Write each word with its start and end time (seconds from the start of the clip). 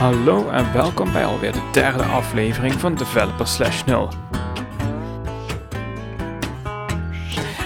Hallo 0.00 0.48
en 0.48 0.72
welkom 0.72 1.12
bij 1.12 1.24
alweer 1.24 1.52
de 1.52 1.68
derde 1.72 2.02
aflevering 2.04 2.74
van 2.74 2.94
Developer 2.94 3.46
Slash 3.46 3.84
0. 3.84 4.08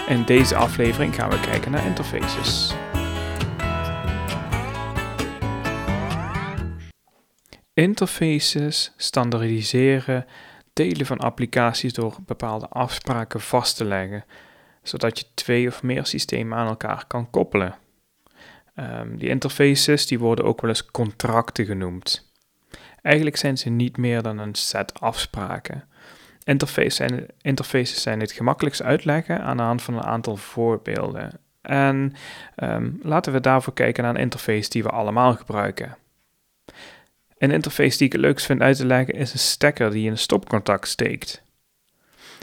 In 0.08 0.24
deze 0.24 0.56
aflevering 0.56 1.14
gaan 1.14 1.30
we 1.30 1.40
kijken 1.40 1.70
naar 1.70 1.86
interfaces. 1.86 2.74
Interfaces 7.74 8.92
standaardiseren 8.96 10.26
delen 10.72 11.06
van 11.06 11.18
applicaties 11.18 11.92
door 11.92 12.16
bepaalde 12.26 12.68
afspraken 12.68 13.40
vast 13.40 13.76
te 13.76 13.84
leggen, 13.84 14.24
zodat 14.82 15.18
je 15.18 15.24
twee 15.34 15.68
of 15.68 15.82
meer 15.82 16.06
systemen 16.06 16.58
aan 16.58 16.66
elkaar 16.68 17.04
kan 17.06 17.30
koppelen. 17.30 17.83
Um, 18.76 19.18
die 19.18 19.28
interfaces 19.28 20.06
die 20.06 20.18
worden 20.18 20.44
ook 20.44 20.60
wel 20.60 20.70
eens 20.70 20.90
contracten 20.90 21.64
genoemd. 21.64 22.32
Eigenlijk 23.02 23.36
zijn 23.36 23.58
ze 23.58 23.68
niet 23.68 23.96
meer 23.96 24.22
dan 24.22 24.38
een 24.38 24.54
set 24.54 25.00
afspraken. 25.00 25.84
Interfaces 26.44 26.94
zijn, 26.94 27.26
interfaces 27.40 28.02
zijn 28.02 28.20
het 28.20 28.32
gemakkelijkst 28.32 28.82
uitleggen 28.82 29.40
aan 29.40 29.56
de 29.56 29.62
hand 29.62 29.82
van 29.82 29.94
een 29.94 30.04
aantal 30.04 30.36
voorbeelden. 30.36 31.40
En 31.60 32.12
um, 32.56 32.98
laten 33.02 33.32
we 33.32 33.40
daarvoor 33.40 33.74
kijken 33.74 34.02
naar 34.02 34.14
een 34.14 34.20
interface 34.20 34.70
die 34.70 34.82
we 34.82 34.88
allemaal 34.88 35.34
gebruiken. 35.34 35.96
Een 37.38 37.50
interface 37.50 37.98
die 37.98 38.06
ik 38.06 38.12
het 38.12 38.20
leukst 38.20 38.46
vind 38.46 38.60
uit 38.60 38.76
te 38.76 38.86
leggen 38.86 39.14
is 39.14 39.32
een 39.32 39.38
stekker 39.38 39.90
die 39.90 40.04
in 40.04 40.10
een 40.10 40.18
stopcontact 40.18 40.88
steekt. 40.88 41.42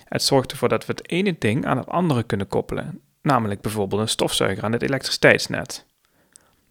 Het 0.06 0.24
zorgt 0.24 0.52
ervoor 0.52 0.70
dat 0.70 0.86
we 0.86 0.92
het 0.92 1.10
ene 1.10 1.36
ding 1.40 1.66
aan 1.66 1.78
het 1.78 1.88
andere 1.88 2.24
kunnen 2.24 2.48
koppelen, 2.48 3.02
namelijk 3.22 3.62
bijvoorbeeld 3.62 4.02
een 4.02 4.08
stofzuiger 4.08 4.64
aan 4.64 4.72
het 4.72 4.82
elektriciteitsnet. 4.82 5.86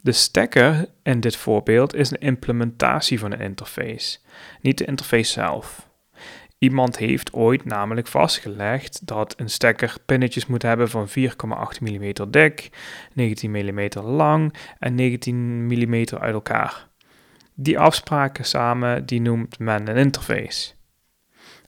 De 0.03 0.13
stekker 0.13 0.89
in 1.03 1.21
dit 1.21 1.37
voorbeeld 1.37 1.95
is 1.95 2.11
een 2.11 2.19
implementatie 2.19 3.19
van 3.19 3.33
een 3.33 3.41
interface, 3.41 4.19
niet 4.61 4.79
de 4.79 4.85
interface 4.85 5.33
zelf. 5.33 5.89
Iemand 6.59 6.99
heeft 6.99 7.33
ooit 7.33 7.65
namelijk 7.65 8.07
vastgelegd 8.07 9.07
dat 9.07 9.35
een 9.37 9.51
stekker 9.51 9.95
pinnetjes 10.07 10.47
moet 10.47 10.63
hebben 10.63 10.89
van 10.89 11.09
4,8 11.09 11.15
mm 11.81 12.13
dik, 12.31 12.71
19 13.13 13.51
mm 13.51 13.89
lang 14.03 14.55
en 14.79 14.95
19 14.95 15.67
mm 15.67 15.95
uit 15.95 16.35
elkaar. 16.35 16.89
Die 17.55 17.79
afspraken 17.79 18.45
samen, 18.45 19.07
die 19.07 19.21
noemt 19.21 19.59
men 19.59 19.89
een 19.89 19.97
interface. 19.97 20.73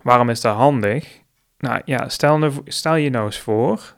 Waarom 0.02 0.30
is 0.30 0.40
dat 0.40 0.56
handig? 0.56 1.20
Nou 1.58 1.82
ja, 1.84 2.08
stel, 2.08 2.38
nou, 2.38 2.52
stel 2.64 2.94
je 2.94 3.10
nou 3.10 3.24
eens 3.24 3.38
voor 3.38 3.94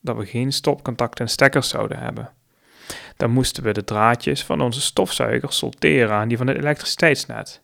dat 0.00 0.16
we 0.16 0.26
geen 0.26 0.52
stopcontact 0.52 1.20
en 1.20 1.28
stekkers 1.28 1.68
zouden 1.68 1.98
hebben. 1.98 2.32
Dan 3.18 3.30
moesten 3.30 3.62
we 3.62 3.72
de 3.72 3.84
draadjes 3.84 4.44
van 4.44 4.60
onze 4.60 4.80
stofzuiger 4.80 5.52
solteren 5.52 6.14
aan 6.14 6.28
die 6.28 6.36
van 6.36 6.46
het 6.46 6.56
elektriciteitsnet. 6.56 7.62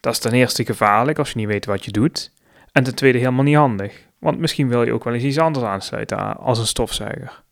Dat 0.00 0.12
is 0.12 0.18
ten 0.18 0.32
eerste 0.32 0.64
gevaarlijk 0.64 1.18
als 1.18 1.30
je 1.30 1.38
niet 1.38 1.46
weet 1.46 1.66
wat 1.66 1.84
je 1.84 1.90
doet. 1.90 2.32
En 2.72 2.82
ten 2.82 2.94
tweede 2.94 3.18
helemaal 3.18 3.44
niet 3.44 3.56
handig, 3.56 4.06
want 4.18 4.38
misschien 4.38 4.68
wil 4.68 4.82
je 4.82 4.92
ook 4.92 5.04
wel 5.04 5.14
eens 5.14 5.22
iets 5.22 5.38
anders 5.38 5.66
aansluiten 5.66 6.36
als 6.36 6.58
een 6.58 6.66
stofzuiger. 6.66 7.42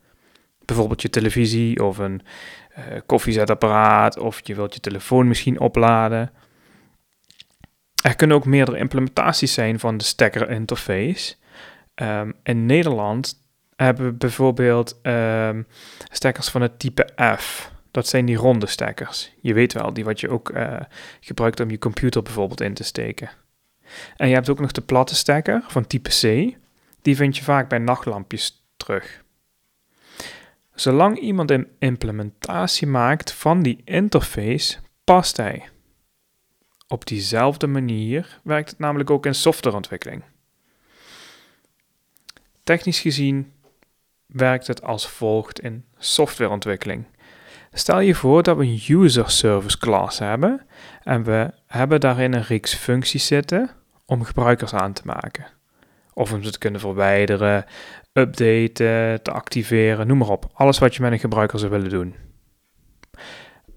Bijvoorbeeld 0.65 1.03
je 1.03 1.11
televisie 1.11 1.85
of 1.85 1.99
een 1.99 2.23
uh, 2.79 2.85
koffiezetapparaat 3.07 4.19
of 4.19 4.41
je 4.43 4.55
wilt 4.55 4.75
je 4.75 4.81
telefoon 4.81 5.29
misschien 5.29 5.61
opladen. 5.61 6.33
Er 8.03 8.17
kunnen 8.17 8.37
ook 8.37 8.45
meerdere 8.45 8.79
implementaties 8.79 9.53
zijn 9.53 9.79
van 9.79 9.97
de 9.97 10.05
stekker 10.05 10.51
interface. 10.51 11.35
Um, 11.95 12.35
in 12.43 12.67
Nederland 12.67 13.50
hebben 13.85 14.05
we 14.05 14.13
bijvoorbeeld 14.13 14.99
um, 15.03 15.67
stekkers 16.11 16.49
van 16.49 16.63
het 16.63 16.79
type 16.79 17.09
F. 17.37 17.73
Dat 17.91 18.09
zijn 18.09 18.25
die 18.25 18.37
ronde 18.37 18.67
stekkers. 18.67 19.33
Je 19.41 19.55
weet 19.55 19.73
wel, 19.73 19.93
die 19.93 20.05
wat 20.05 20.21
je 20.21 20.31
ook 20.31 20.51
uh, 20.51 20.81
gebruikt 21.21 21.61
om 21.61 21.71
je 21.71 21.79
computer 21.79 22.23
bijvoorbeeld 22.23 22.61
in 22.61 22.75
te 22.75 22.85
steken. 22.85 23.31
En 24.17 24.29
je 24.29 24.35
hebt 24.35 24.49
ook 24.49 24.61
nog 24.61 24.73
de 24.73 24.81
platte 24.81 25.15
stekker 25.15 25.65
van 25.69 25.87
type 25.87 26.11
C. 26.11 26.57
Die 27.03 27.17
vind 27.17 27.37
je 27.37 27.43
vaak 27.43 27.69
bij 27.69 27.79
nachtlampjes 27.79 28.65
terug. 28.77 29.23
Zolang 30.75 31.19
iemand 31.19 31.51
een 31.51 31.69
implementatie 31.79 32.87
maakt 32.87 33.33
van 33.33 33.63
die 33.63 33.81
interface, 33.85 34.79
past 35.05 35.37
hij. 35.37 35.69
Op 36.89 37.07
diezelfde 37.07 37.67
manier 37.67 38.41
werkt 38.43 38.71
het 38.71 38.79
namelijk 38.79 39.11
ook 39.11 39.27
in 39.27 39.35
softwareontwikkeling. 39.35 40.23
Technisch 42.63 43.01
gezien 43.01 43.53
werkt 44.33 44.67
het 44.67 44.83
als 44.83 45.09
volgt 45.09 45.61
in 45.61 45.85
softwareontwikkeling. 45.99 47.05
Stel 47.73 48.01
je 48.01 48.15
voor 48.15 48.43
dat 48.43 48.57
we 48.57 48.65
een 48.65 48.83
user 48.89 49.31
service 49.31 49.79
class 49.79 50.19
hebben 50.19 50.67
en 51.03 51.23
we 51.23 51.51
hebben 51.67 52.01
daarin 52.01 52.33
een 52.33 52.43
reeks 52.43 52.75
functies 52.75 53.27
zitten 53.27 53.71
om 54.07 54.25
gebruikers 54.25 54.75
aan 54.75 54.93
te 54.93 55.03
maken. 55.05 55.47
Of 56.13 56.33
om 56.33 56.43
ze 56.43 56.51
te 56.51 56.59
kunnen 56.59 56.81
verwijderen, 56.81 57.65
updaten, 58.13 59.23
te 59.23 59.31
activeren, 59.33 60.07
noem 60.07 60.19
maar 60.19 60.29
op. 60.29 60.51
Alles 60.53 60.79
wat 60.79 60.95
je 60.95 61.03
met 61.03 61.13
een 61.13 61.19
gebruiker 61.19 61.59
zou 61.59 61.71
willen 61.71 61.91
doen. 61.91 62.15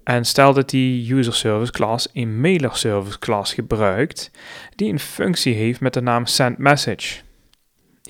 En 0.04 0.24
stel 0.24 0.52
dat 0.52 0.70
die 0.70 1.14
user 1.14 1.34
service 1.34 1.72
class 1.72 2.08
een 2.12 2.40
mailer 2.40 2.76
service 2.76 3.18
class 3.18 3.54
gebruikt, 3.54 4.30
die 4.74 4.92
een 4.92 4.98
functie 4.98 5.54
heeft 5.54 5.80
met 5.80 5.94
de 5.94 6.00
naam 6.00 6.26
send 6.26 6.58
message. 6.58 7.22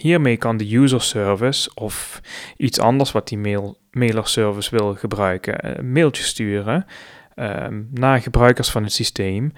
Hiermee 0.00 0.36
kan 0.36 0.56
de 0.56 0.76
user 0.76 1.02
service 1.02 1.74
of 1.74 2.20
iets 2.56 2.78
anders 2.78 3.12
wat 3.12 3.28
die 3.28 3.38
mail, 3.38 3.78
mailer 3.90 4.28
service 4.28 4.76
wil 4.76 4.94
gebruiken, 4.94 5.78
een 5.78 5.92
mailtje 5.92 6.22
sturen 6.22 6.86
uh, 7.34 7.66
naar 7.90 8.20
gebruikers 8.20 8.70
van 8.70 8.82
het 8.82 8.92
systeem 8.92 9.52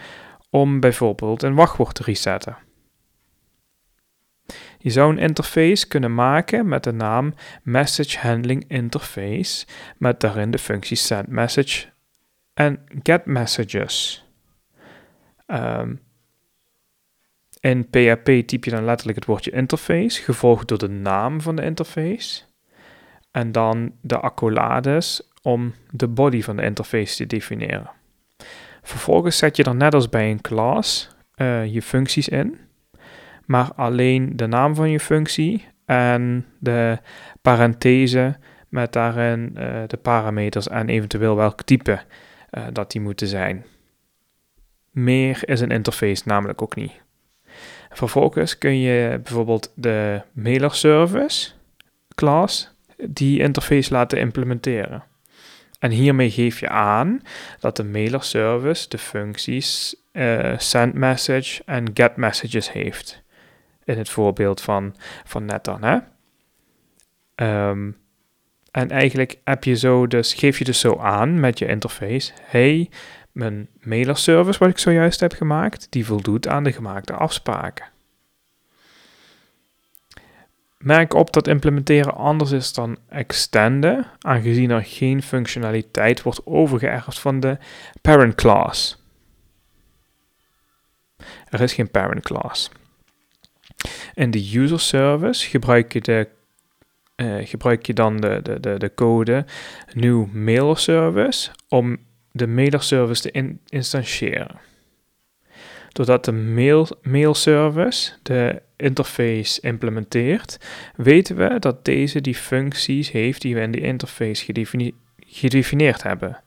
om 0.50 0.80
bijvoorbeeld 0.80 1.42
een 1.42 1.54
wachtwoord 1.54 1.94
te 1.94 2.02
resetten. 2.02 2.56
Je 4.78 4.90
zou 4.90 5.12
een 5.12 5.18
interface 5.18 5.88
kunnen 5.88 6.14
maken 6.14 6.68
met 6.68 6.84
de 6.84 6.92
naam 6.92 7.34
Message 7.62 8.18
Handling 8.18 8.64
Interface, 8.68 9.66
met 9.98 10.20
daarin 10.20 10.50
de 10.50 10.58
functies 10.58 11.06
Send 11.06 11.28
Message 11.28 11.86
en 12.54 12.84
Get 13.02 13.26
Messages. 13.26 14.24
Um, 15.46 16.05
in 17.66 17.88
PHP 17.90 18.46
typ 18.46 18.64
je 18.64 18.70
dan 18.70 18.84
letterlijk 18.84 19.18
het 19.18 19.26
woordje 19.26 19.50
interface, 19.50 20.22
gevolgd 20.22 20.68
door 20.68 20.78
de 20.78 20.88
naam 20.88 21.40
van 21.40 21.56
de 21.56 21.62
interface. 21.62 22.42
En 23.30 23.52
dan 23.52 23.92
de 24.00 24.18
accolades 24.18 25.30
om 25.42 25.74
de 25.90 26.08
body 26.08 26.42
van 26.42 26.56
de 26.56 26.62
interface 26.62 27.16
te 27.16 27.26
definiëren. 27.26 27.90
Vervolgens 28.82 29.38
zet 29.38 29.56
je 29.56 29.62
dan 29.62 29.76
net 29.76 29.94
als 29.94 30.08
bij 30.08 30.30
een 30.30 30.40
class 30.40 31.08
uh, 31.36 31.66
je 31.66 31.82
functies 31.82 32.28
in 32.28 32.58
maar 33.46 33.72
alleen 33.74 34.36
de 34.36 34.46
naam 34.46 34.74
van 34.74 34.90
je 34.90 35.00
functie 35.00 35.68
en 35.84 36.46
de 36.58 36.98
parenthese 37.42 38.36
met 38.68 38.92
daarin 38.92 39.54
uh, 39.58 39.82
de 39.86 39.96
parameters 39.96 40.68
en 40.68 40.88
eventueel 40.88 41.36
welk 41.36 41.62
type 41.62 42.00
uh, 42.50 42.64
dat 42.72 42.90
die 42.90 43.00
moeten 43.00 43.26
zijn. 43.26 43.64
Meer 44.90 45.48
is 45.48 45.60
een 45.60 45.70
interface 45.70 46.22
namelijk 46.24 46.62
ook 46.62 46.74
niet. 46.74 47.04
Vervolgens 47.96 48.58
kun 48.58 48.78
je 48.78 49.20
bijvoorbeeld 49.22 49.72
de 49.74 50.22
mailer 50.32 50.74
service 50.74 51.50
class 52.14 52.70
die 52.96 53.40
interface 53.40 53.92
laten 53.92 54.18
implementeren. 54.18 55.04
En 55.78 55.90
hiermee 55.90 56.30
geef 56.30 56.60
je 56.60 56.68
aan 56.68 57.22
dat 57.60 57.76
de 57.76 57.84
mailer 57.84 58.22
service 58.22 58.88
de 58.88 58.98
functies 58.98 59.96
uh, 60.12 60.58
send 60.58 60.94
message 60.94 61.62
en 61.64 61.90
get 61.94 62.16
messages 62.16 62.72
heeft 62.72 63.22
in 63.84 63.98
het 63.98 64.08
voorbeeld 64.08 64.60
van, 64.60 64.96
van 65.24 65.44
net 65.44 65.64
dan. 65.64 65.84
Hè? 65.84 65.98
Um, 67.68 67.96
en 68.70 68.90
eigenlijk 68.90 69.38
heb 69.44 69.64
je 69.64 69.74
zo 69.74 70.06
dus, 70.06 70.34
geef 70.34 70.58
je 70.58 70.64
dus 70.64 70.80
zo 70.80 70.98
aan 70.98 71.40
met 71.40 71.58
je 71.58 71.66
interface: 71.66 72.32
hey, 72.42 72.90
mijn 73.36 73.68
mailerservice 73.80 74.58
wat 74.58 74.68
ik 74.68 74.78
zojuist 74.78 75.20
heb 75.20 75.32
gemaakt, 75.32 75.86
die 75.90 76.06
voldoet 76.06 76.48
aan 76.48 76.64
de 76.64 76.72
gemaakte 76.72 77.12
afspraken. 77.12 77.86
Merk 80.78 81.14
op 81.14 81.32
dat 81.32 81.48
implementeren 81.48 82.14
anders 82.14 82.50
is 82.50 82.72
dan 82.72 82.98
extenden, 83.08 84.06
aangezien 84.20 84.70
er 84.70 84.84
geen 84.84 85.22
functionaliteit 85.22 86.22
wordt 86.22 86.40
overgeërfd 86.44 87.18
van 87.18 87.40
de 87.40 87.58
parent 88.00 88.34
class. 88.34 89.02
Er 91.48 91.60
is 91.60 91.72
geen 91.72 91.90
parent 91.90 92.22
class. 92.22 92.70
In 94.14 94.30
de 94.30 94.58
user 94.58 94.80
service 94.80 95.48
gebruik 95.48 95.92
je, 95.92 96.00
de, 96.00 96.28
gebruik 97.44 97.86
je 97.86 97.94
dan 97.94 98.16
de, 98.16 98.40
de, 98.42 98.60
de, 98.60 98.78
de 98.78 98.94
code 98.94 99.44
new 99.92 100.26
mailer 100.32 100.78
service 100.78 101.50
om 101.68 102.05
de 102.36 102.46
mailer 102.46 102.82
service 102.82 103.22
te 103.22 103.30
in, 103.30 103.60
instantiëren. 103.68 104.58
Doordat 105.92 106.24
de 106.24 106.32
mail, 106.32 106.88
mail 107.02 107.34
service 107.34 108.12
de 108.22 108.62
interface 108.76 109.60
implementeert, 109.60 110.58
weten 110.96 111.36
we 111.36 111.58
dat 111.58 111.84
deze 111.84 112.20
die 112.20 112.34
functies 112.34 113.10
heeft 113.10 113.42
die 113.42 113.54
we 113.54 113.60
in 113.60 113.70
de 113.70 113.80
interface 113.80 114.44
gedefini 114.44 114.94
gedefinieerd 115.16 116.02
hebben. 116.02 116.40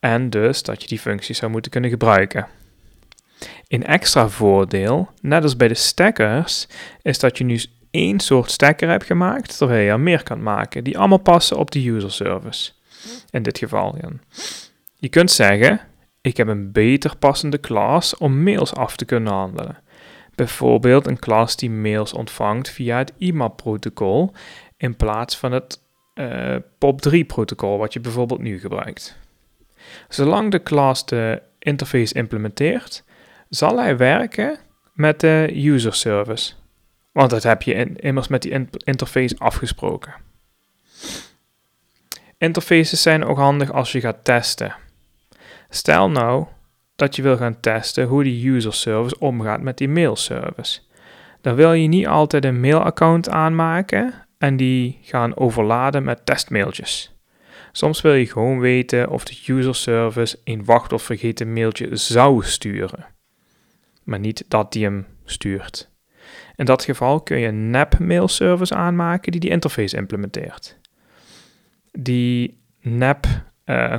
En 0.00 0.30
dus 0.30 0.62
dat 0.62 0.82
je 0.82 0.88
die 0.88 0.98
functies 0.98 1.38
zou 1.38 1.50
moeten 1.50 1.70
kunnen 1.70 1.90
gebruiken. 1.90 2.46
Een 3.68 3.84
extra 3.84 4.28
voordeel, 4.28 5.08
net 5.20 5.42
als 5.42 5.56
bij 5.56 5.68
de 5.68 5.74
stackers, 5.74 6.68
is 7.02 7.18
dat 7.18 7.38
je 7.38 7.44
nu 7.44 7.60
één 7.90 8.20
soort 8.20 8.50
stacker 8.50 8.88
hebt 8.88 9.04
gemaakt, 9.04 9.58
terwijl 9.58 9.84
je 9.84 9.90
er 9.90 10.00
meer 10.00 10.22
kan 10.22 10.42
maken, 10.42 10.84
die 10.84 10.98
allemaal 10.98 11.18
passen 11.18 11.56
op 11.56 11.70
de 11.70 11.90
user 11.90 12.12
service. 12.12 12.72
In 13.30 13.42
dit 13.42 13.58
geval. 13.58 13.96
Ja. 14.00 14.08
Je 15.00 15.08
kunt 15.08 15.30
zeggen, 15.30 15.80
ik 16.20 16.36
heb 16.36 16.48
een 16.48 16.72
beter 16.72 17.16
passende 17.16 17.60
class 17.60 18.16
om 18.16 18.42
mails 18.42 18.74
af 18.74 18.96
te 18.96 19.04
kunnen 19.04 19.32
handelen. 19.32 19.78
Bijvoorbeeld 20.34 21.06
een 21.06 21.18
class 21.18 21.56
die 21.56 21.70
mails 21.70 22.12
ontvangt 22.12 22.68
via 22.68 22.98
het 22.98 23.12
IMAP-protocol 23.18 24.32
in 24.76 24.96
plaats 24.96 25.36
van 25.36 25.52
het 25.52 25.80
uh, 26.14 26.56
POP3-protocol 26.56 27.78
wat 27.78 27.92
je 27.92 28.00
bijvoorbeeld 28.00 28.40
nu 28.40 28.60
gebruikt. 28.60 29.18
Zolang 30.08 30.50
de 30.50 30.62
class 30.62 31.06
de 31.06 31.42
interface 31.58 32.14
implementeert, 32.14 33.04
zal 33.48 33.78
hij 33.78 33.96
werken 33.96 34.58
met 34.92 35.20
de 35.20 35.50
user 35.54 35.94
service. 35.94 36.52
Want 37.12 37.30
dat 37.30 37.42
heb 37.42 37.62
je 37.62 37.96
immers 37.96 38.28
met 38.28 38.42
die 38.42 38.68
interface 38.84 39.38
afgesproken. 39.38 40.14
Interfaces 42.38 43.02
zijn 43.02 43.24
ook 43.24 43.38
handig 43.38 43.72
als 43.72 43.92
je 43.92 44.00
gaat 44.00 44.24
testen. 44.24 44.74
Stel 45.70 46.10
nou 46.10 46.46
dat 46.96 47.16
je 47.16 47.22
wil 47.22 47.36
gaan 47.36 47.60
testen 47.60 48.06
hoe 48.06 48.24
die 48.24 48.50
user 48.50 48.74
service 48.74 49.18
omgaat 49.18 49.60
met 49.60 49.78
die 49.78 49.88
mail 49.88 50.16
service. 50.16 50.80
Dan 51.40 51.54
wil 51.54 51.72
je 51.72 51.88
niet 51.88 52.06
altijd 52.06 52.44
een 52.44 52.60
mailaccount 52.60 53.28
aanmaken 53.28 54.14
en 54.38 54.56
die 54.56 54.98
gaan 55.02 55.36
overladen 55.36 56.02
met 56.02 56.26
testmailtjes. 56.26 57.14
Soms 57.72 58.00
wil 58.00 58.12
je 58.12 58.26
gewoon 58.26 58.58
weten 58.58 59.10
of 59.10 59.24
de 59.24 59.52
user 59.52 59.74
service 59.74 60.38
een 60.44 60.64
wacht 60.64 60.92
of 60.92 61.02
vergeten 61.02 61.52
mailtje 61.52 61.96
zou 61.96 62.44
sturen, 62.44 63.06
maar 64.04 64.18
niet 64.18 64.44
dat 64.48 64.72
die 64.72 64.84
hem 64.84 65.06
stuurt. 65.24 65.90
In 66.56 66.64
dat 66.64 66.84
geval 66.84 67.20
kun 67.20 67.38
je 67.38 67.46
een 67.46 67.70
NAP 67.70 67.98
mailservice 67.98 68.74
aanmaken 68.74 69.32
die 69.32 69.40
die 69.40 69.50
interface 69.50 69.96
implementeert. 69.96 70.78
Die 71.92 72.60
NAP 72.80 73.26
uh, 73.66 73.96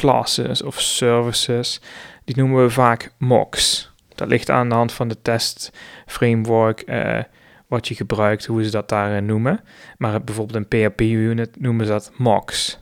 classes 0.00 0.62
of 0.62 0.80
services, 0.80 1.80
die 2.24 2.36
noemen 2.36 2.62
we 2.62 2.70
vaak 2.70 3.12
mocks. 3.18 3.92
Dat 4.14 4.28
ligt 4.28 4.50
aan 4.50 4.68
de 4.68 4.74
hand 4.74 4.92
van 4.92 5.08
de 5.08 5.22
test 5.22 5.72
framework 6.06 6.82
uh, 6.86 7.22
wat 7.66 7.88
je 7.88 7.94
gebruikt, 7.94 8.46
hoe 8.46 8.64
ze 8.64 8.70
dat 8.70 8.88
daar 8.88 9.22
noemen. 9.22 9.60
Maar 9.98 10.24
bijvoorbeeld 10.24 10.56
een 10.72 10.90
PHP-unit 10.90 11.60
noemen 11.60 11.86
ze 11.86 11.92
dat 11.92 12.12
mocks. 12.16 12.78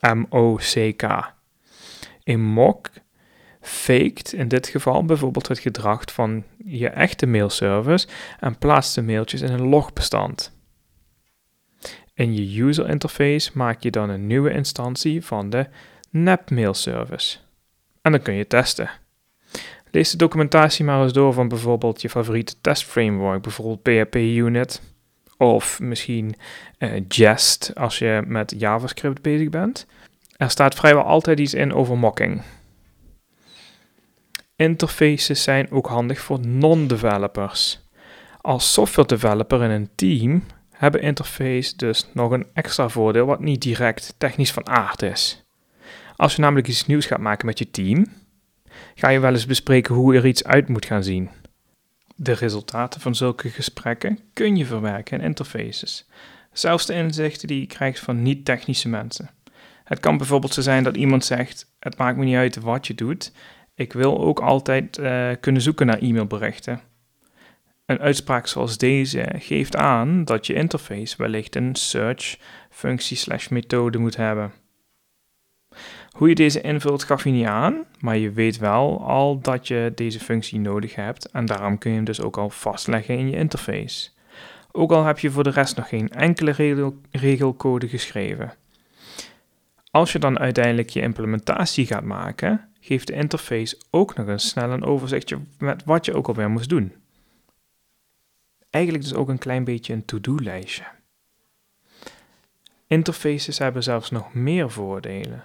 M-O-C-K. 0.00 1.32
Een 2.24 2.40
mock 2.40 2.90
faked 3.60 4.32
in 4.32 4.48
dit 4.48 4.68
geval 4.68 5.04
bijvoorbeeld 5.04 5.48
het 5.48 5.58
gedrag 5.58 6.02
van 6.12 6.44
je 6.64 6.88
echte 6.88 7.26
mailservice 7.26 8.06
en 8.40 8.58
plaatst 8.58 8.94
de 8.94 9.02
mailtjes 9.02 9.40
in 9.40 9.52
een 9.52 9.68
logbestand. 9.68 10.56
In 12.14 12.34
je 12.34 12.62
user 12.62 12.88
interface 12.88 13.50
maak 13.54 13.82
je 13.82 13.90
dan 13.90 14.10
een 14.10 14.26
nieuwe 14.26 14.52
instantie 14.52 15.24
van 15.24 15.50
de 15.50 15.66
NAP 16.12 16.50
mailservice. 16.50 17.38
En 18.02 18.12
dan 18.12 18.22
kun 18.22 18.34
je 18.34 18.46
testen. 18.46 18.90
Lees 19.90 20.10
de 20.10 20.16
documentatie 20.16 20.84
maar 20.84 21.02
eens 21.02 21.12
door 21.12 21.32
van 21.32 21.48
bijvoorbeeld 21.48 22.02
je 22.02 22.10
favoriete 22.10 22.54
testframework, 22.60 23.42
bijvoorbeeld 23.42 23.82
PHP 23.82 24.14
Unit 24.14 24.82
of 25.36 25.80
misschien 25.80 26.34
uh, 26.78 27.00
Jest 27.08 27.72
als 27.74 27.98
je 27.98 28.22
met 28.26 28.54
JavaScript 28.58 29.22
bezig 29.22 29.48
bent. 29.48 29.86
Er 30.36 30.50
staat 30.50 30.74
vrijwel 30.74 31.02
altijd 31.02 31.40
iets 31.40 31.54
in 31.54 31.74
over 31.74 31.98
mocking. 31.98 32.42
Interfaces 34.56 35.42
zijn 35.42 35.70
ook 35.70 35.86
handig 35.86 36.20
voor 36.20 36.46
non-developers. 36.46 37.80
Als 38.40 38.72
software 38.72 39.08
developer 39.08 39.62
in 39.62 39.70
een 39.70 39.90
team 39.94 40.44
hebben 40.70 41.00
interface 41.02 41.76
dus 41.76 42.06
nog 42.12 42.30
een 42.30 42.46
extra 42.52 42.88
voordeel 42.88 43.26
wat 43.26 43.40
niet 43.40 43.62
direct 43.62 44.14
technisch 44.18 44.52
van 44.52 44.68
aard 44.68 45.02
is. 45.02 45.41
Als 46.22 46.34
je 46.34 46.40
namelijk 46.40 46.68
iets 46.68 46.86
nieuws 46.86 47.06
gaat 47.06 47.20
maken 47.20 47.46
met 47.46 47.58
je 47.58 47.70
team, 47.70 48.06
ga 48.94 49.08
je 49.08 49.20
wel 49.20 49.32
eens 49.32 49.46
bespreken 49.46 49.94
hoe 49.94 50.14
er 50.14 50.26
iets 50.26 50.44
uit 50.44 50.68
moet 50.68 50.84
gaan 50.84 51.02
zien. 51.02 51.30
De 52.16 52.32
resultaten 52.32 53.00
van 53.00 53.14
zulke 53.14 53.48
gesprekken 53.48 54.18
kun 54.32 54.56
je 54.56 54.66
verwerken 54.66 55.18
in 55.18 55.24
interfaces. 55.24 56.08
Zelfs 56.52 56.86
de 56.86 56.94
inzichten 56.94 57.48
die 57.48 57.60
je 57.60 57.66
krijgt 57.66 58.00
van 58.00 58.22
niet-technische 58.22 58.88
mensen. 58.88 59.30
Het 59.84 60.00
kan 60.00 60.16
bijvoorbeeld 60.16 60.54
zo 60.54 60.60
zijn 60.60 60.84
dat 60.84 60.96
iemand 60.96 61.24
zegt: 61.24 61.72
Het 61.78 61.98
maakt 61.98 62.16
me 62.16 62.24
niet 62.24 62.36
uit 62.36 62.56
wat 62.56 62.86
je 62.86 62.94
doet, 62.94 63.32
ik 63.74 63.92
wil 63.92 64.20
ook 64.20 64.40
altijd 64.40 64.98
uh, 64.98 65.30
kunnen 65.40 65.62
zoeken 65.62 65.86
naar 65.86 65.98
e-mailberichten. 65.98 66.80
Een 67.86 68.00
uitspraak 68.00 68.46
zoals 68.46 68.78
deze 68.78 69.32
geeft 69.38 69.76
aan 69.76 70.24
dat 70.24 70.46
je 70.46 70.54
interface 70.54 71.16
wellicht 71.16 71.56
een 71.56 71.74
search 71.74 72.36
functie 72.70 73.16
slash 73.16 73.48
methode 73.48 73.98
moet 73.98 74.16
hebben. 74.16 74.52
Hoe 76.12 76.28
je 76.28 76.34
deze 76.34 76.60
invult 76.60 77.04
gaf 77.04 77.24
je 77.24 77.30
niet 77.30 77.46
aan, 77.46 77.84
maar 78.00 78.16
je 78.16 78.30
weet 78.30 78.58
wel 78.58 79.04
al 79.06 79.40
dat 79.40 79.68
je 79.68 79.92
deze 79.94 80.20
functie 80.20 80.58
nodig 80.58 80.94
hebt 80.94 81.30
en 81.30 81.46
daarom 81.46 81.78
kun 81.78 81.90
je 81.90 81.96
hem 81.96 82.04
dus 82.04 82.20
ook 82.20 82.36
al 82.36 82.50
vastleggen 82.50 83.18
in 83.18 83.30
je 83.30 83.36
interface. 83.36 84.10
Ook 84.72 84.92
al 84.92 85.04
heb 85.04 85.18
je 85.18 85.30
voor 85.30 85.44
de 85.44 85.50
rest 85.50 85.76
nog 85.76 85.88
geen 85.88 86.10
enkele 86.10 86.50
regel 86.50 86.96
regelcode 87.10 87.88
geschreven. 87.88 88.54
Als 89.90 90.12
je 90.12 90.18
dan 90.18 90.38
uiteindelijk 90.38 90.90
je 90.90 91.00
implementatie 91.00 91.86
gaat 91.86 92.04
maken, 92.04 92.68
geeft 92.80 93.06
de 93.06 93.12
interface 93.12 93.78
ook 93.90 94.14
nog 94.14 94.28
eens 94.28 94.48
snel 94.48 94.70
een 94.70 94.84
overzichtje 94.84 95.38
met 95.58 95.84
wat 95.84 96.04
je 96.04 96.14
ook 96.14 96.28
alweer 96.28 96.50
moest 96.50 96.68
doen. 96.68 96.92
Eigenlijk 98.70 99.04
dus 99.04 99.14
ook 99.14 99.28
een 99.28 99.38
klein 99.38 99.64
beetje 99.64 99.92
een 99.92 100.04
to-do-lijstje. 100.04 100.84
Interfaces 102.86 103.58
hebben 103.58 103.82
zelfs 103.82 104.10
nog 104.10 104.34
meer 104.34 104.70
voordelen. 104.70 105.44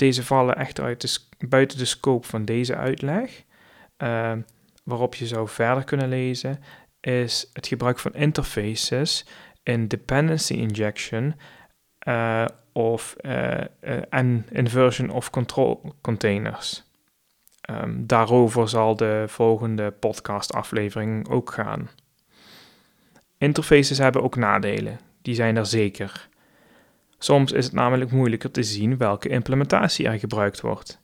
Deze 0.00 0.24
vallen 0.24 0.56
echt 0.56 0.80
uit 0.80 1.00
de, 1.00 1.46
buiten 1.48 1.78
de 1.78 1.84
scope 1.84 2.26
van 2.26 2.44
deze 2.44 2.76
uitleg. 2.76 3.42
Uh, 3.98 4.32
waarop 4.84 5.14
je 5.14 5.26
zou 5.26 5.48
verder 5.48 5.84
kunnen 5.84 6.08
lezen, 6.08 6.62
is 7.00 7.50
het 7.52 7.66
gebruik 7.66 7.98
van 7.98 8.14
interfaces 8.14 9.26
in 9.62 9.88
dependency 9.88 10.54
injection 10.54 11.34
uh, 12.08 12.44
of 12.72 13.16
uh, 13.20 13.60
en 14.08 14.46
inversion 14.50 15.10
of 15.10 15.30
control 15.30 15.94
containers. 16.00 16.84
Um, 17.70 18.06
daarover 18.06 18.68
zal 18.68 18.96
de 18.96 19.24
volgende 19.26 19.90
podcast 19.90 20.52
aflevering 20.52 21.28
ook 21.28 21.52
gaan. 21.52 21.90
Interfaces 23.38 23.98
hebben 23.98 24.22
ook 24.22 24.36
nadelen, 24.36 25.00
die 25.22 25.34
zijn 25.34 25.56
er 25.56 25.66
zeker. 25.66 26.28
Soms 27.22 27.52
is 27.52 27.64
het 27.64 27.74
namelijk 27.74 28.10
moeilijker 28.10 28.50
te 28.50 28.62
zien 28.62 28.96
welke 28.96 29.28
implementatie 29.28 30.06
er 30.06 30.18
gebruikt 30.18 30.60
wordt. 30.60 31.00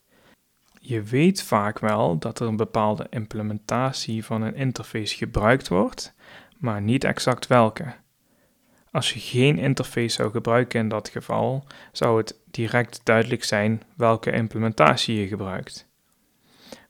Je 0.81 1.03
weet 1.03 1.43
vaak 1.43 1.79
wel 1.79 2.19
dat 2.19 2.41
er 2.41 2.47
een 2.47 2.57
bepaalde 2.57 3.07
implementatie 3.11 4.25
van 4.25 4.43
een 4.43 4.55
interface 4.55 5.17
gebruikt 5.17 5.69
wordt, 5.69 6.15
maar 6.59 6.83
niet 6.83 7.05
exact 7.05 7.47
welke. 7.47 7.95
Als 8.91 9.13
je 9.13 9.21
geen 9.21 9.59
interface 9.59 10.09
zou 10.09 10.31
gebruiken 10.31 10.81
in 10.81 10.89
dat 10.89 11.09
geval, 11.09 11.67
zou 11.93 12.19
het 12.19 12.41
direct 12.51 13.01
duidelijk 13.05 13.45
zijn 13.45 13.83
welke 13.97 14.33
implementatie 14.33 15.21
je 15.21 15.27
gebruikt. 15.27 15.89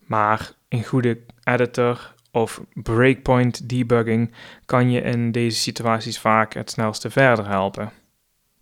Maar 0.01 0.53
een 0.69 0.85
goede 0.85 1.21
editor 1.45 2.15
of 2.31 2.61
breakpoint 2.73 3.69
debugging 3.69 4.35
kan 4.65 4.91
je 4.91 5.01
in 5.01 5.33
deze 5.33 5.59
situaties 5.59 6.19
vaak 6.19 6.55
het 6.55 6.71
snelste 6.71 7.11
verder 7.11 7.49
helpen. 7.49 7.93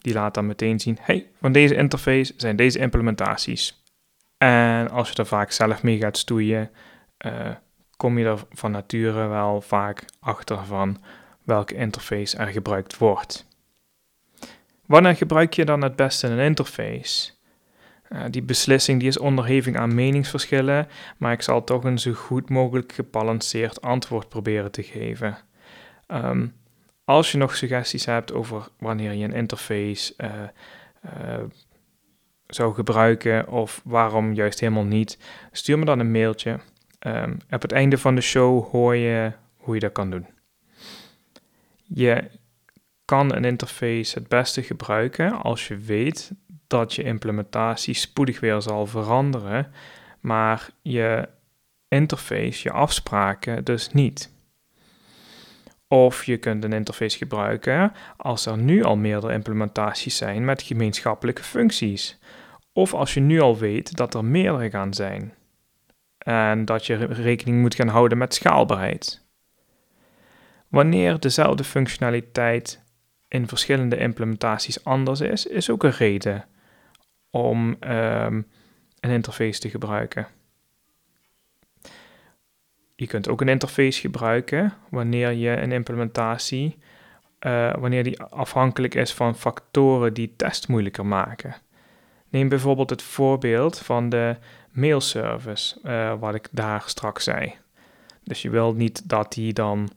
Die 0.04 0.14
laat 0.14 0.34
dan 0.34 0.46
meteen 0.46 0.80
zien: 0.80 0.98
hey, 1.00 1.30
van 1.40 1.52
deze 1.52 1.74
interface 1.74 2.32
zijn 2.36 2.56
deze 2.56 2.78
implementaties. 2.78 3.82
En 4.38 4.90
als 4.90 5.08
je 5.08 5.14
er 5.14 5.26
vaak 5.26 5.50
zelf 5.50 5.82
mee 5.82 5.98
gaat 5.98 6.18
stoeien, 6.18 6.70
uh, 7.26 7.50
kom 7.96 8.18
je 8.18 8.24
er 8.24 8.44
van 8.50 8.70
nature 8.70 9.26
wel 9.26 9.60
vaak 9.60 10.04
achter 10.20 10.64
van 10.64 11.02
welke 11.42 11.74
interface 11.74 12.36
er 12.36 12.46
gebruikt 12.46 12.98
wordt. 12.98 13.46
Wanneer 14.86 15.16
gebruik 15.16 15.54
je 15.54 15.64
dan 15.64 15.82
het 15.82 15.96
beste 15.96 16.26
een 16.26 16.38
interface? 16.38 17.32
Uh, 18.12 18.24
die 18.30 18.42
beslissing 18.42 18.98
die 18.98 19.08
is 19.08 19.18
onderhevig 19.18 19.74
aan 19.74 19.94
meningsverschillen, 19.94 20.88
maar 21.16 21.32
ik 21.32 21.42
zal 21.42 21.64
toch 21.64 21.84
een 21.84 21.98
zo 21.98 22.12
goed 22.12 22.50
mogelijk 22.50 22.92
gebalanceerd 22.92 23.82
antwoord 23.82 24.28
proberen 24.28 24.70
te 24.70 24.82
geven. 24.82 25.38
Um, 26.08 26.54
als 27.04 27.32
je 27.32 27.38
nog 27.38 27.56
suggesties 27.56 28.04
hebt 28.04 28.32
over 28.32 28.68
wanneer 28.78 29.12
je 29.12 29.24
een 29.24 29.32
interface 29.32 30.14
uh, 30.18 30.30
uh, 31.04 31.44
zou 32.46 32.74
gebruiken 32.74 33.48
of 33.48 33.80
waarom 33.84 34.32
juist 34.32 34.60
helemaal 34.60 34.84
niet, 34.84 35.18
stuur 35.52 35.78
me 35.78 35.84
dan 35.84 35.98
een 35.98 36.10
mailtje. 36.10 36.60
Um, 37.06 37.36
op 37.50 37.62
het 37.62 37.72
einde 37.72 37.98
van 37.98 38.14
de 38.14 38.20
show 38.20 38.68
hoor 38.68 38.96
je 38.96 39.32
hoe 39.56 39.74
je 39.74 39.80
dat 39.80 39.92
kan 39.92 40.10
doen. 40.10 40.26
Je 41.84 42.30
kan 43.04 43.34
een 43.34 43.44
interface 43.44 44.18
het 44.18 44.28
beste 44.28 44.62
gebruiken 44.62 45.32
als 45.32 45.68
je 45.68 45.76
weet 45.76 46.32
dat 46.66 46.94
je 46.94 47.02
implementatie 47.02 47.94
spoedig 47.94 48.40
weer 48.40 48.62
zal 48.62 48.86
veranderen, 48.86 49.72
maar 50.20 50.70
je 50.82 51.28
interface, 51.88 52.62
je 52.62 52.70
afspraken 52.70 53.64
dus 53.64 53.92
niet. 53.92 54.33
Of 55.94 56.24
je 56.24 56.36
kunt 56.36 56.64
een 56.64 56.72
interface 56.72 57.18
gebruiken 57.18 57.92
als 58.16 58.46
er 58.46 58.58
nu 58.58 58.84
al 58.84 58.96
meerdere 58.96 59.32
implementaties 59.32 60.16
zijn 60.16 60.44
met 60.44 60.62
gemeenschappelijke 60.62 61.42
functies. 61.42 62.18
Of 62.72 62.94
als 62.94 63.14
je 63.14 63.20
nu 63.20 63.40
al 63.40 63.58
weet 63.58 63.96
dat 63.96 64.14
er 64.14 64.24
meerdere 64.24 64.70
gaan 64.70 64.94
zijn. 64.94 65.34
En 66.18 66.64
dat 66.64 66.86
je 66.86 66.94
rekening 67.04 67.60
moet 67.60 67.74
gaan 67.74 67.88
houden 67.88 68.18
met 68.18 68.34
schaalbaarheid. 68.34 69.26
Wanneer 70.68 71.20
dezelfde 71.20 71.64
functionaliteit 71.64 72.82
in 73.28 73.48
verschillende 73.48 73.96
implementaties 73.96 74.84
anders 74.84 75.20
is, 75.20 75.46
is 75.46 75.70
ook 75.70 75.84
een 75.84 75.90
reden 75.90 76.44
om 77.30 77.76
ehm, 77.80 78.42
een 79.00 79.10
interface 79.10 79.60
te 79.60 79.70
gebruiken. 79.70 80.26
Je 83.04 83.10
kunt 83.10 83.28
ook 83.28 83.40
een 83.40 83.48
interface 83.48 84.00
gebruiken 84.00 84.72
wanneer 84.88 85.30
je 85.30 85.50
een 85.50 85.72
implementatie, 85.72 86.78
uh, 87.40 87.74
wanneer 87.74 88.04
die 88.04 88.20
afhankelijk 88.20 88.94
is 88.94 89.14
van 89.14 89.36
factoren 89.36 90.14
die 90.14 90.32
test 90.36 90.68
moeilijker 90.68 91.06
maken. 91.06 91.54
Neem 92.28 92.48
bijvoorbeeld 92.48 92.90
het 92.90 93.02
voorbeeld 93.02 93.78
van 93.78 94.08
de 94.08 94.36
mailservice, 94.70 95.78
uh, 95.82 96.14
wat 96.18 96.34
ik 96.34 96.48
daar 96.50 96.82
straks 96.86 97.24
zei. 97.24 97.54
Dus 98.22 98.42
je 98.42 98.50
wil 98.50 98.74
niet 98.74 99.08
dat 99.08 99.32
die 99.32 99.52
dan 99.52 99.90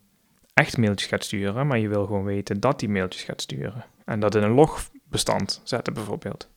echt 0.53 0.77
mailtjes 0.77 1.09
gaat 1.09 1.23
sturen, 1.23 1.67
maar 1.67 1.79
je 1.79 1.87
wil 1.87 2.05
gewoon 2.05 2.23
weten 2.23 2.59
dat 2.59 2.79
die 2.79 2.89
mailtjes 2.89 3.23
gaat 3.23 3.41
sturen. 3.41 3.85
En 4.05 4.19
dat 4.19 4.35
in 4.35 4.43
een 4.43 4.51
logbestand 4.51 5.61
zetten 5.63 5.93
bijvoorbeeld. 5.93 6.49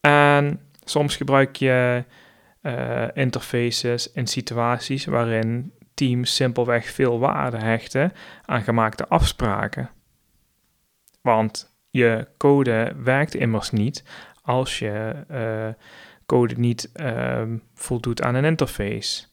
En 0.00 0.60
soms 0.84 1.16
gebruik 1.16 1.56
je 1.56 2.04
uh, 2.66 3.04
interfaces 3.14 4.12
in 4.12 4.26
situaties 4.26 5.04
waarin 5.04 5.72
teams 5.94 6.34
simpelweg 6.34 6.86
veel 6.86 7.18
waarde 7.18 7.56
hechten 7.56 8.12
aan 8.44 8.62
gemaakte 8.62 9.08
afspraken. 9.08 9.90
Want 11.20 11.76
je 11.90 12.28
code 12.36 12.92
werkt 13.02 13.34
immers 13.34 13.70
niet 13.70 14.04
als 14.42 14.78
je 14.78 15.24
uh, 15.30 15.82
code 16.26 16.54
niet 16.58 16.90
uh, 16.94 17.42
voldoet 17.74 18.22
aan 18.22 18.34
een 18.34 18.44
interface. 18.44 19.24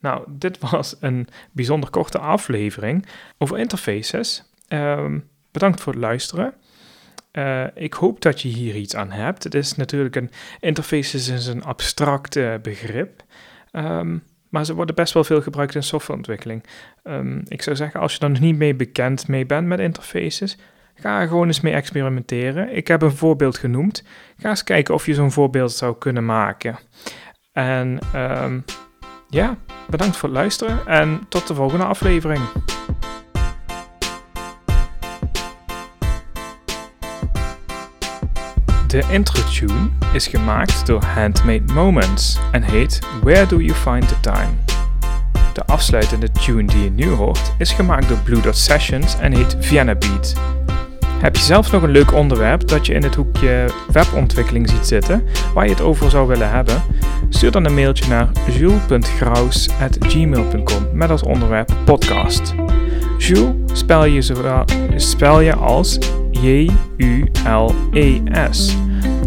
Nou, 0.00 0.24
dit 0.28 0.58
was 0.58 0.96
een 1.00 1.28
bijzonder 1.52 1.90
korte 1.90 2.18
aflevering 2.18 3.06
over 3.38 3.58
interfaces. 3.58 4.50
Uh, 4.68 5.14
bedankt 5.50 5.80
voor 5.80 5.92
het 5.92 6.02
luisteren. 6.02 6.54
Uh, 7.38 7.64
ik 7.74 7.94
hoop 7.94 8.20
dat 8.20 8.40
je 8.40 8.48
hier 8.48 8.74
iets 8.74 8.96
aan 8.96 9.10
hebt. 9.10 9.44
Het 9.44 9.54
is 9.54 9.74
natuurlijk 9.76 10.16
een 10.16 10.30
interface 10.60 11.16
is 11.16 11.46
een 11.46 11.64
abstract 11.64 12.38
begrip. 12.62 13.22
Um, 13.72 14.22
maar 14.48 14.64
ze 14.64 14.74
worden 14.74 14.94
best 14.94 15.12
wel 15.12 15.24
veel 15.24 15.42
gebruikt 15.42 15.74
in 15.74 15.82
softwareontwikkeling. 15.82 16.64
Um, 17.04 17.42
ik 17.48 17.62
zou 17.62 17.76
zeggen, 17.76 18.00
als 18.00 18.14
je 18.14 18.20
er 18.20 18.30
nog 18.30 18.40
niet 18.40 18.56
mee 18.56 18.74
bekend 18.74 19.28
mee 19.28 19.46
bent 19.46 19.66
met 19.66 19.80
interfaces, 19.80 20.58
ga 20.94 21.20
er 21.20 21.28
gewoon 21.28 21.46
eens 21.46 21.60
mee 21.60 21.72
experimenteren. 21.72 22.76
Ik 22.76 22.88
heb 22.88 23.02
een 23.02 23.16
voorbeeld 23.16 23.58
genoemd. 23.58 24.04
Ga 24.36 24.48
eens 24.48 24.64
kijken 24.64 24.94
of 24.94 25.06
je 25.06 25.14
zo'n 25.14 25.32
voorbeeld 25.32 25.72
zou 25.72 25.98
kunnen 25.98 26.24
maken. 26.24 26.78
En 27.52 27.98
um, 28.14 28.64
ja, 29.28 29.56
bedankt 29.90 30.16
voor 30.16 30.28
het 30.28 30.38
luisteren 30.38 30.86
en 30.86 31.20
tot 31.28 31.46
de 31.46 31.54
volgende 31.54 31.84
aflevering. 31.84 32.42
De 38.94 39.02
intro-tune 39.10 39.88
is 40.12 40.26
gemaakt 40.26 40.86
door 40.86 41.02
Handmade 41.02 41.72
Moments 41.72 42.38
en 42.52 42.62
heet 42.62 42.98
Where 43.22 43.46
Do 43.46 43.60
You 43.60 43.74
Find 43.74 44.08
the 44.08 44.20
Time? 44.20 44.48
De 45.52 45.64
afsluitende 45.66 46.30
tune 46.30 46.64
die 46.64 46.84
je 46.84 46.90
nu 46.90 47.08
hoort 47.08 47.52
is 47.58 47.72
gemaakt 47.72 48.08
door 48.08 48.18
Blue 48.18 48.40
Dot 48.40 48.56
Sessions 48.56 49.18
en 49.18 49.32
heet 49.32 49.56
Vienna 49.60 49.94
Beat. 49.94 50.34
Heb 51.20 51.36
je 51.36 51.42
zelf 51.42 51.72
nog 51.72 51.82
een 51.82 51.90
leuk 51.90 52.12
onderwerp 52.12 52.68
dat 52.68 52.86
je 52.86 52.94
in 52.94 53.02
het 53.02 53.14
hoekje 53.14 53.66
webontwikkeling 53.92 54.68
ziet 54.68 54.86
zitten, 54.86 55.24
waar 55.54 55.64
je 55.64 55.70
het 55.70 55.80
over 55.80 56.10
zou 56.10 56.28
willen 56.28 56.50
hebben? 56.50 56.82
Stuur 57.28 57.50
dan 57.50 57.64
een 57.64 57.74
mailtje 57.74 58.08
naar 58.08 58.28
jules.graus.gmail.com 58.50 60.88
met 60.92 61.10
als 61.10 61.22
onderwerp 61.22 61.72
podcast. 61.84 62.54
Jules 63.26 63.54
spel 63.72 64.04
je, 64.04 64.22
spel 64.96 65.40
je 65.40 65.54
als 65.54 65.98
J-U-L-E-S. 66.30 66.76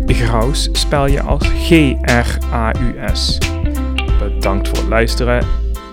Graus 0.05 0.69
spel 0.71 1.07
je 1.07 1.21
als 1.21 1.47
G-R-A-U-S. 1.47 3.37
Bedankt 4.19 4.67
voor 4.67 4.77
het 4.77 4.87
luisteren 4.87 5.45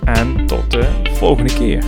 en 0.05 0.47
tot 0.47 0.71
de 0.71 0.89
volgende 1.13 1.55
keer. 1.55 1.85